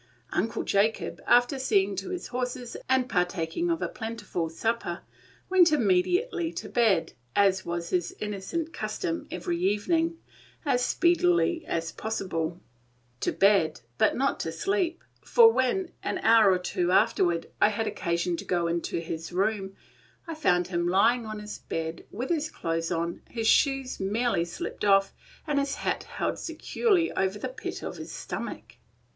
[0.31, 5.01] Uncle Jacob, after seeing to his horses, and partaking of a plentiful supper,
[5.47, 10.17] went immediately to bed, as was his innocent custom every evening,
[10.65, 12.59] as speedily as possible.
[13.19, 17.85] To bed, but not to sleep, for when, an hour or two afterward, I had
[17.85, 19.75] occasion to go into his room,
[20.25, 24.83] I found him lying on his bed with his clothes on, his shoes merely slipped
[24.83, 25.13] off,
[25.45, 28.77] and his hat held securely over the pit of his stomach.